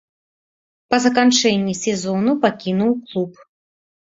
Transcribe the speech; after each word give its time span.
Па 0.93 0.97
заканчэнні 1.05 1.75
сезону 1.83 2.31
пакінуў 2.47 2.91
клуб. 3.07 3.31